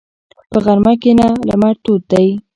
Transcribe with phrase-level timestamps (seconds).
[0.51, 2.27] په غرمه کښېنه، لمر تود دی.